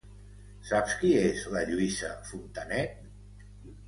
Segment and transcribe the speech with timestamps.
[0.69, 2.97] Saps qui és la Lluïsa Fontanet?